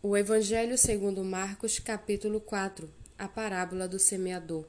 O 0.00 0.16
Evangelho 0.16 0.78
segundo 0.78 1.24
Marcos, 1.24 1.80
capítulo 1.80 2.40
4, 2.40 2.88
a 3.18 3.26
parábola 3.26 3.88
do 3.88 3.98
semeador. 3.98 4.64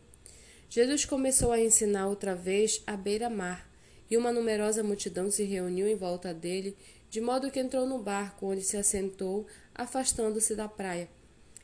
Jesus 0.68 1.06
começou 1.06 1.52
a 1.52 1.60
ensinar 1.60 2.08
outra 2.08 2.34
vez 2.34 2.82
à 2.88 2.98
beira-mar, 2.98 3.70
e 4.10 4.18
uma 4.18 4.32
numerosa 4.32 4.82
multidão 4.82 5.30
se 5.30 5.44
reuniu 5.44 5.88
em 5.88 5.96
volta 5.96 6.34
dele, 6.34 6.76
de 7.12 7.22
modo 7.22 7.52
que 7.52 7.60
entrou 7.60 7.86
no 7.86 8.00
barco, 8.00 8.48
onde 8.48 8.64
se 8.64 8.76
assentou, 8.76 9.46
afastando-se 9.76 10.56
da 10.56 10.68
praia. 10.68 11.08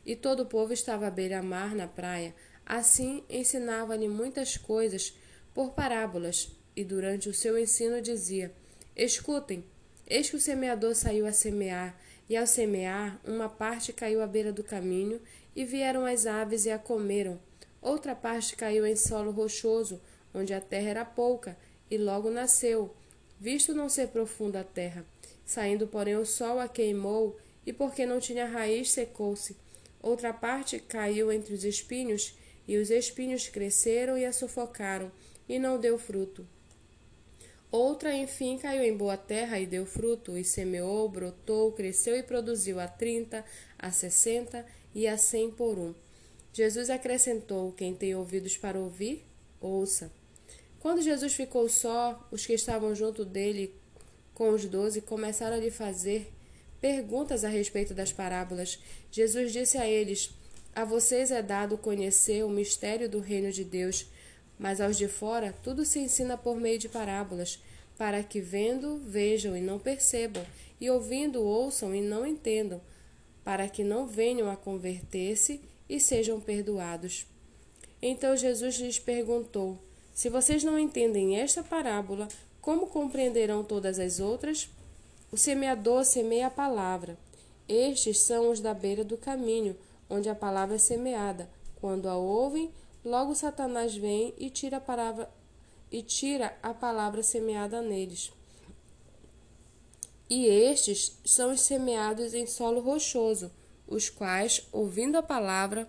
E 0.06 0.16
todo 0.16 0.42
o 0.42 0.46
povo 0.46 0.72
estava 0.72 1.08
à 1.08 1.10
beira-mar 1.10 1.74
na 1.74 1.88
praia. 1.88 2.36
Assim 2.64 3.24
ensinava-lhe 3.28 4.08
muitas 4.08 4.58
coisas 4.58 5.18
por 5.56 5.72
parábolas, 5.72 6.52
e 6.76 6.84
durante 6.84 7.30
o 7.30 7.34
seu 7.34 7.58
ensino 7.58 8.00
dizia: 8.00 8.54
Escutem, 8.96 9.66
eis 10.06 10.30
que 10.30 10.36
o 10.36 10.40
semeador 10.40 10.94
saiu 10.94 11.26
a 11.26 11.32
semear. 11.32 12.00
E 12.30 12.36
ao 12.36 12.48
semear, 12.48 13.20
uma 13.23 13.48
parte 13.48 13.94
caiu 13.94 14.21
à 14.21 14.28
beira 14.28 14.52
do 14.52 14.64
caminho, 14.64 15.22
e 15.55 15.63
vieram 15.63 16.05
as 16.05 16.26
aves 16.26 16.66
e 16.66 16.72
a 16.72 16.77
comeram. 16.77 17.40
Outra 17.81 18.16
parte 18.16 18.55
caiu 18.55 18.86
em 18.86 18.95
solo 18.95 19.31
rochoso, 19.31 20.02
onde 20.34 20.53
a 20.53 20.59
terra 20.59 20.90
era 20.90 21.05
pouca, 21.05 21.55
e 21.90 21.98
logo 21.98 22.30
nasceu, 22.30 22.94
visto 23.40 23.73
não 23.73 23.88
ser 23.88 24.08
profunda 24.08 24.62
a 24.62 24.64
terra. 24.64 25.05
Saindo, 25.45 25.88
porém, 25.88 26.16
o 26.16 26.26
sol 26.26 26.59
a 26.59 26.67
queimou, 26.67 27.38
e 27.66 27.72
porque 27.72 28.05
não 28.05 28.20
tinha 28.20 28.45
raiz, 28.45 28.92
secou-se. 28.92 29.55
Outra 30.02 30.34
parte 30.34 30.80
caiu 30.80 31.31
entre 31.31 31.53
os 31.53 31.64
espinhos, 31.64 32.36
e 32.67 32.78
os 32.78 32.89
espinhos 32.89 33.48
cresceram 33.48 34.17
e 34.17 34.26
a 34.26 34.34
sufocaram, 34.34 35.12
e 35.48 35.59
não 35.59 35.80
deu 35.80 35.98
fruto. 35.98 36.48
Outra, 37.76 38.16
enfim, 38.16 38.58
caiu 38.58 38.86
em 38.86 38.96
boa 38.96 39.18
terra 39.18 39.60
e 39.60 39.66
deu 39.66 39.86
fruto, 39.86 40.38
e 40.38 40.46
semeou, 40.46 41.10
brotou, 41.10 41.74
cresceu 41.74 42.16
e 42.16 42.24
produziu 42.24 42.80
a 42.80 42.88
trinta, 42.88 43.44
a 43.78 43.92
sessenta 43.92 44.66
e 44.94 45.06
a 45.06 45.18
cem 45.18 45.52
por 45.52 45.78
um. 45.78 45.94
Jesus 46.54 46.90
acrescentou: 46.90 47.73
Quem 47.73 47.94
tem 47.94 48.16
ouvidos 48.16 48.56
para 48.56 48.80
ouvir, 48.80 49.26
ouça. 49.59 50.09
Quando 50.80 51.02
Jesus 51.02 51.34
ficou 51.34 51.67
só, 51.67 52.26
os 52.32 52.45
que 52.45 52.54
estavam 52.54 52.95
junto 52.95 53.26
dele 53.26 53.76
com 54.34 54.52
os 54.52 54.64
doze 54.64 55.02
começaram 55.02 55.58
a 55.58 55.60
lhe 55.60 55.70
fazer 55.70 56.32
perguntas 56.80 57.44
a 57.44 57.50
respeito 57.50 57.94
das 57.94 58.14
parábolas. 58.14 58.80
Jesus 59.12 59.52
disse 59.52 59.78
a 59.78 59.86
eles: 59.86 60.30
A 60.73 60.86
vocês 60.86 61.30
é 61.30 61.42
dado 61.42 61.78
conhecer 61.78 62.45
o 62.45 62.50
mistério 62.50 63.10
do 63.10 63.20
reino 63.20 63.52
de 63.52 63.66
Deus 63.66 64.08
mas 64.58 64.80
aos 64.80 64.98
de 64.98 65.08
fora, 65.08 65.53
tudo 65.64 65.86
se 65.86 66.00
ensina 66.00 66.38
por 66.38 66.58
meio 66.58 66.80
de 66.80 66.89
parábolas, 66.89 67.59
para 67.98 68.23
que 68.23 68.42
vendo, 68.42 68.98
vejam 69.06 69.56
e 69.56 69.61
não 69.61 69.80
percebam, 69.80 70.45
e 70.80 70.89
ouvindo, 70.89 71.42
ouçam 71.42 71.94
e 71.95 72.02
não 72.02 72.25
entendam, 72.25 72.81
para 73.44 73.67
que 73.70 73.83
não 73.83 74.08
venham 74.08 74.50
a 74.50 74.56
converter-se 74.56 75.61
e 75.88 76.00
sejam 76.00 76.39
perdoados. 76.39 77.28
Então 78.02 78.36
Jesus 78.36 78.76
lhes 78.78 79.00
perguntou: 79.00 79.78
Se 80.14 80.30
vocês 80.30 80.64
não 80.64 80.78
entendem 80.78 81.39
esta 81.39 81.64
parábola, 81.64 82.28
como 82.61 82.88
compreenderão 82.88 83.64
todas 83.64 84.00
as 84.00 84.20
outras? 84.20 84.70
O 85.31 85.38
semeador 85.38 86.03
semeia 86.06 86.48
a 86.48 86.52
palavra. 86.52 87.17
Estes 87.67 88.20
são 88.20 88.50
os 88.50 88.59
da 88.59 88.73
beira 88.73 89.03
do 89.03 89.17
caminho, 89.17 89.76
onde 90.09 90.30
a 90.30 90.36
palavra 90.36 90.76
é 90.76 90.80
semeada. 90.80 91.50
Quando 91.80 92.08
a 92.08 92.16
ouvem, 92.16 92.72
Logo 93.06 93.36
Satanás 93.36 93.95
vem 93.95 94.34
e 94.36 94.50
tira 94.50 94.78
a 94.78 94.81
palavra 94.81 95.30
e 95.92 96.02
tira 96.02 96.58
a 96.64 96.73
palavra 96.73 97.22
semeada 97.22 97.80
neles. 97.80 98.34
E 100.28 100.48
estes 100.48 101.16
são 101.23 101.52
os 101.52 101.61
semeados 101.61 102.33
em 102.33 102.48
solo 102.48 102.81
rochoso, 102.81 103.52
os 103.88 104.09
quais, 104.09 104.67
ouvindo 104.72 105.17
a 105.20 105.22
palavra, 105.22 105.88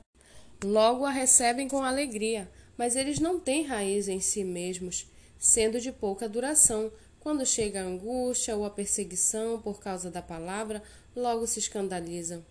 logo 0.62 1.06
a 1.06 1.10
recebem 1.10 1.66
com 1.66 1.82
alegria, 1.82 2.52
mas 2.76 2.94
eles 2.94 3.18
não 3.18 3.40
têm 3.40 3.64
raiz 3.64 4.08
em 4.08 4.20
si 4.20 4.44
mesmos, 4.44 5.10
sendo 5.38 5.80
de 5.80 5.90
pouca 5.90 6.28
duração. 6.28 6.92
Quando 7.18 7.46
chega 7.46 7.80
a 7.80 7.86
angústia 7.86 8.54
ou 8.54 8.66
a 8.66 8.70
perseguição 8.70 9.58
por 9.62 9.80
causa 9.80 10.10
da 10.10 10.20
palavra, 10.20 10.82
logo 11.16 11.46
se 11.46 11.60
escandalizam. 11.60 12.44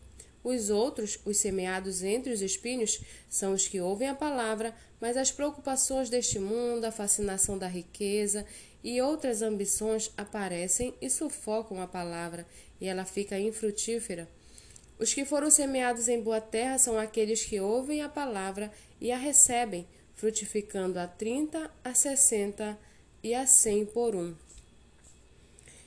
Os 0.45 0.69
outros, 0.69 1.17
os 1.25 1.37
semeados 1.37 2.03
entre 2.03 2.31
os 2.31 2.39
espinhos, 2.39 3.01
são 3.27 3.53
os 3.53 3.67
que 3.67 3.81
ouvem 3.81 4.09
a 4.09 4.13
palavra, 4.13 4.75
mas 5.01 5.17
as 5.17 5.31
preocupações 5.31 6.07
deste 6.07 6.37
mundo, 6.37 6.85
a 6.85 6.91
fascinação 6.91 7.57
da 7.57 7.67
riqueza 7.67 8.45
e 8.83 9.01
outras 9.01 9.41
ambições 9.41 10.11
aparecem 10.15 10.93
e 11.01 11.09
sufocam 11.09 11.81
a 11.81 11.87
palavra, 11.87 12.45
e 12.79 12.87
ela 12.87 13.05
fica 13.05 13.39
infrutífera. 13.39 14.29
Os 14.99 15.15
que 15.15 15.25
foram 15.25 15.49
semeados 15.49 16.07
em 16.07 16.21
boa 16.21 16.39
terra 16.39 16.77
são 16.77 16.95
aqueles 16.95 17.43
que 17.43 17.59
ouvem 17.59 18.03
a 18.03 18.07
palavra 18.07 18.71
e 19.01 19.11
a 19.11 19.17
recebem, 19.17 19.87
frutificando 20.13 20.99
a 20.99 21.07
trinta, 21.07 21.71
a 21.83 21.95
sessenta 21.95 22.77
e 23.23 23.33
a 23.33 23.47
cem 23.47 23.83
por 23.83 24.15
um. 24.15 24.35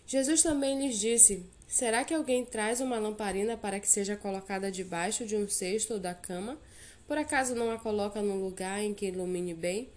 Jesus 0.04 0.42
também 0.42 0.84
lhes 0.84 0.98
disse: 0.98 1.46
Será 1.78 2.02
que 2.02 2.12
alguém 2.12 2.44
traz 2.44 2.80
uma 2.80 2.98
lamparina 2.98 3.56
para 3.56 3.78
que 3.78 3.88
seja 3.88 4.16
colocada 4.16 4.68
debaixo 4.68 5.24
de 5.24 5.36
um 5.36 5.48
cesto 5.48 5.94
ou 5.94 6.00
da 6.00 6.12
cama? 6.12 6.58
Por 7.06 7.16
acaso 7.16 7.54
não 7.54 7.70
a 7.70 7.78
coloca 7.78 8.20
num 8.20 8.42
lugar 8.42 8.82
em 8.82 8.92
que 8.92 9.06
ilumine 9.06 9.54
bem? 9.54 9.88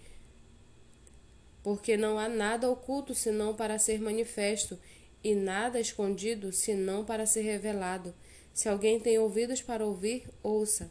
Porque 1.60 1.96
não 1.96 2.20
há 2.20 2.28
nada 2.28 2.70
oculto 2.70 3.16
senão 3.16 3.52
para 3.52 3.80
ser 3.80 4.00
manifesto, 4.00 4.78
e 5.24 5.34
nada 5.34 5.80
escondido 5.80 6.52
senão 6.52 7.04
para 7.04 7.26
ser 7.26 7.40
revelado. 7.40 8.14
Se 8.54 8.68
alguém 8.68 9.00
tem 9.00 9.18
ouvidos 9.18 9.60
para 9.60 9.84
ouvir, 9.84 10.22
ouça. 10.40 10.88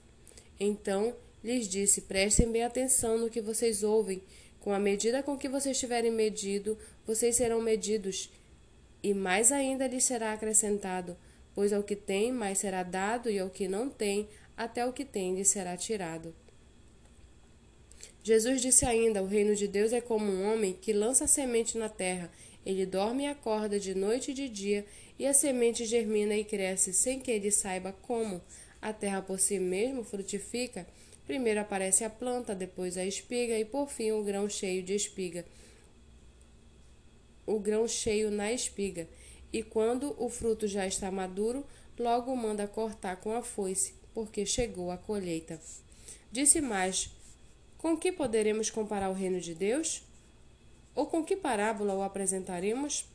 Então 0.60 1.16
lhes 1.42 1.70
disse: 1.70 2.02
Prestem 2.02 2.52
bem 2.52 2.64
atenção 2.64 3.18
no 3.18 3.30
que 3.30 3.40
vocês 3.40 3.82
ouvem. 3.82 4.22
Com 4.60 4.74
a 4.74 4.80
medida 4.80 5.24
com 5.24 5.38
que 5.38 5.48
vocês 5.48 5.80
tiverem 5.80 6.12
medido, 6.12 6.78
vocês 7.08 7.38
serão 7.38 7.62
medidos 7.62 8.30
e 9.04 9.14
mais 9.14 9.52
ainda 9.52 9.88
lhe 9.88 10.00
será 10.00 10.34
acrescentado, 10.34 11.18
pois 11.56 11.74
ao 11.74 11.84
que 11.84 11.96
tem 11.96 12.32
mais 12.32 12.60
será 12.60 12.84
dado, 12.84 13.30
e 13.30 13.40
ao 13.40 13.50
que 13.50 13.68
não 13.68 13.90
tem, 13.90 14.28
até 14.56 14.86
o 14.86 14.94
que 14.94 15.04
tem 15.04 15.36
lhe 15.36 15.46
será 15.46 15.76
tirado. 15.76 16.34
Jesus 18.24 18.62
disse 18.62 18.86
ainda: 18.86 19.24
O 19.24 19.28
reino 19.28 19.56
de 19.56 19.68
Deus 19.68 19.92
é 19.94 20.02
como 20.02 20.32
um 20.32 20.52
homem 20.52 20.74
que 20.74 20.94
lança 20.94 21.26
a 21.26 21.28
semente 21.28 21.78
na 21.78 21.90
terra. 21.90 22.32
Ele 22.64 22.86
dorme 22.86 23.24
e 23.24 23.28
acorda 23.28 23.80
de 23.80 23.96
noite 23.96 24.32
e 24.32 24.34
de 24.36 24.48
dia, 24.48 24.86
e 25.18 25.26
a 25.26 25.34
semente 25.34 25.84
germina 25.86 26.36
e 26.36 26.44
cresce 26.44 26.94
sem 26.94 27.20
que 27.20 27.32
ele 27.32 27.50
saiba 27.50 27.92
como. 28.04 28.42
A 28.80 28.94
terra 28.94 29.22
por 29.22 29.40
si 29.40 29.60
mesmo 29.60 30.04
frutifica. 30.04 30.88
Primeiro 31.26 31.60
aparece 31.60 32.04
a 32.04 32.10
planta, 32.10 32.54
depois 32.54 32.98
a 32.98 33.06
espiga 33.06 33.58
e 33.58 33.66
por 33.66 33.90
fim 33.90 34.12
o 34.12 34.24
grão 34.24 34.50
cheio 34.50 34.84
de 34.84 34.94
espiga 34.94 35.46
o 37.56 37.60
grão 37.60 37.88
cheio 37.88 38.32
na 38.32 38.52
espiga, 38.52 39.08
e 39.52 39.62
quando 39.62 40.16
o 40.18 40.30
fruto 40.30 40.68
já 40.68 40.88
está 40.88 41.12
maduro, 41.12 41.66
logo 42.00 42.36
manda 42.36 42.68
cortar 42.68 43.18
com 43.18 43.34
a 43.34 43.42
foice, 43.42 43.94
porque 44.14 44.46
chegou 44.46 44.92
a 44.92 44.98
colheita. 44.98 45.60
Disse 46.32 46.62
mais: 46.62 47.10
Com 47.78 47.98
que 47.98 48.12
poderemos 48.12 48.70
comparar 48.70 49.10
o 49.10 49.14
reino 49.14 49.42
de 49.42 49.54
Deus? 49.54 50.04
Ou 50.96 51.06
com 51.06 51.24
que 51.24 51.36
parábola 51.36 51.94
o 51.94 52.02
apresentaremos? 52.02 53.06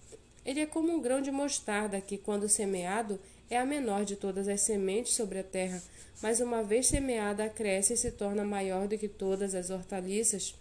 Ele 0.44 0.60
é 0.60 0.66
como 0.66 0.92
um 0.92 1.00
grão 1.00 1.20
de 1.20 1.30
mostarda 1.30 2.00
que, 2.00 2.16
quando 2.16 2.48
semeado, 2.48 3.18
é 3.50 3.58
a 3.58 3.66
menor 3.66 4.04
de 4.04 4.16
todas 4.16 4.48
as 4.48 4.60
sementes 4.60 5.14
sobre 5.14 5.38
a 5.38 5.44
terra, 5.44 5.82
mas 6.22 6.40
uma 6.40 6.62
vez 6.62 6.86
semeada, 6.86 7.48
cresce 7.48 7.94
e 7.94 7.96
se 7.96 8.10
torna 8.10 8.44
maior 8.44 8.88
do 8.88 8.98
que 8.98 9.08
todas 9.08 9.54
as 9.54 9.70
hortaliças 9.70 10.54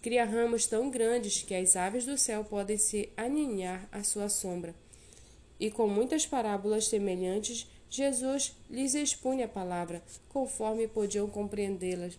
Cria 0.00 0.24
ramos 0.24 0.66
tão 0.66 0.90
grandes 0.90 1.42
que 1.42 1.54
as 1.54 1.74
aves 1.76 2.04
do 2.04 2.16
céu 2.16 2.44
podem 2.44 2.78
se 2.78 3.08
aninhar 3.16 3.88
à 3.90 4.02
sua 4.02 4.28
sombra. 4.28 4.74
E 5.58 5.70
com 5.70 5.88
muitas 5.88 6.24
parábolas 6.24 6.86
semelhantes, 6.86 7.66
Jesus 7.90 8.54
lhes 8.70 8.94
expunha 8.94 9.46
a 9.46 9.48
palavra, 9.48 10.02
conforme 10.28 10.86
podiam 10.86 11.28
compreendê-las. 11.28 12.18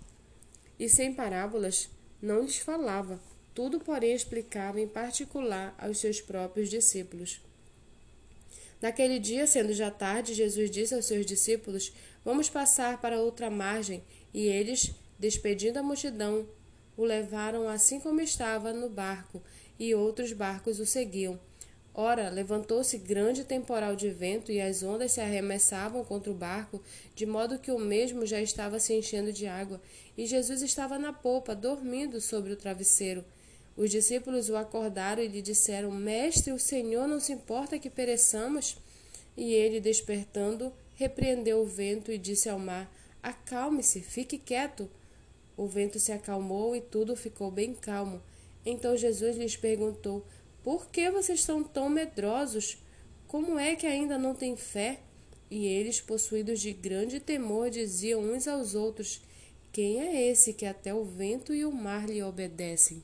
E 0.77 0.89
sem 0.89 1.13
parábolas, 1.13 1.89
não 2.21 2.41
lhes 2.41 2.57
falava, 2.57 3.19
tudo, 3.53 3.79
porém, 3.79 4.13
explicava 4.13 4.79
em 4.79 4.87
particular 4.87 5.75
aos 5.77 5.97
seus 5.97 6.21
próprios 6.21 6.69
discípulos. 6.69 7.41
Naquele 8.81 9.19
dia, 9.19 9.45
sendo 9.45 9.73
já 9.73 9.91
tarde, 9.91 10.33
Jesus 10.33 10.71
disse 10.71 10.95
aos 10.95 11.05
seus 11.05 11.25
discípulos: 11.25 11.91
Vamos 12.23 12.49
passar 12.49 13.01
para 13.01 13.19
outra 13.19 13.49
margem. 13.49 14.01
E 14.33 14.47
eles, 14.47 14.91
despedindo 15.17 15.77
a 15.77 15.83
multidão, 15.83 16.47
o 16.99 17.05
levaram 17.05 17.69
assim 17.69 17.97
como 17.97 18.19
estava 18.19 18.73
no 18.73 18.89
barco, 18.89 19.41
e 19.79 19.95
outros 19.95 20.33
barcos 20.33 20.81
o 20.81 20.85
seguiam. 20.85 21.39
Ora, 21.93 22.29
levantou-se 22.29 22.97
grande 22.97 23.45
temporal 23.45 23.95
de 23.95 24.09
vento 24.09 24.51
e 24.51 24.59
as 24.59 24.83
ondas 24.83 25.13
se 25.13 25.21
arremessavam 25.21 26.03
contra 26.03 26.29
o 26.29 26.35
barco, 26.35 26.81
de 27.15 27.25
modo 27.25 27.57
que 27.57 27.71
o 27.71 27.79
mesmo 27.79 28.25
já 28.25 28.41
estava 28.41 28.81
se 28.81 28.93
enchendo 28.93 29.31
de 29.31 29.47
água, 29.47 29.81
e 30.17 30.25
Jesus 30.25 30.61
estava 30.61 30.99
na 30.99 31.13
popa, 31.13 31.55
dormindo 31.55 32.19
sobre 32.19 32.51
o 32.51 32.57
travesseiro. 32.57 33.23
Os 33.77 33.89
discípulos 33.89 34.49
o 34.49 34.57
acordaram 34.57 35.23
e 35.23 35.27
lhe 35.29 35.41
disseram: 35.41 35.91
Mestre, 35.91 36.51
o 36.51 36.59
Senhor 36.59 37.07
não 37.07 37.21
se 37.21 37.31
importa 37.31 37.79
que 37.79 37.89
pereçamos? 37.89 38.75
E 39.37 39.53
ele, 39.53 39.79
despertando, 39.79 40.73
repreendeu 40.95 41.61
o 41.61 41.65
vento 41.65 42.11
e 42.11 42.17
disse 42.17 42.49
ao 42.49 42.59
mar: 42.59 42.93
Acalme-se, 43.23 44.01
fique 44.01 44.37
quieto. 44.37 44.89
O 45.59 45.67
vento 45.67 45.99
se 45.99 46.13
acalmou 46.13 46.73
e 46.73 46.79
tudo 46.79 47.17
ficou 47.17 47.51
bem 47.51 47.73
calmo. 47.73 48.21
Então 48.65 48.95
Jesus 48.95 49.35
lhes 49.35 49.57
perguntou: 49.57 50.25
Por 50.63 50.89
que 50.89 51.11
vocês 51.11 51.41
estão 51.41 51.61
tão 51.61 51.89
medrosos? 51.89 52.77
Como 53.27 53.59
é 53.59 53.75
que 53.75 53.85
ainda 53.85 54.17
não 54.17 54.33
têm 54.33 54.55
fé? 54.55 55.01
E 55.51 55.67
eles, 55.67 55.99
possuídos 55.99 56.61
de 56.61 56.71
grande 56.71 57.19
temor, 57.19 57.69
diziam 57.69 58.21
uns 58.21 58.47
aos 58.47 58.73
outros: 58.73 59.21
Quem 59.69 59.99
é 59.99 60.29
esse 60.29 60.53
que 60.53 60.65
até 60.65 60.93
o 60.93 61.03
vento 61.03 61.53
e 61.53 61.65
o 61.65 61.73
mar 61.73 62.07
lhe 62.07 62.23
obedecem? 62.23 63.03